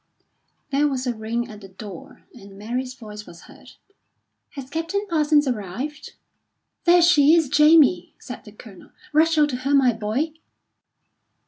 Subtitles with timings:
[0.71, 3.73] There was a ring at the door, and Mary's voice was heard.
[4.55, 6.13] "Has Captain Parsons arrived?"
[6.85, 10.33] "There she is, Jamie!" said the Colonel, "Rush out to her, my boy!"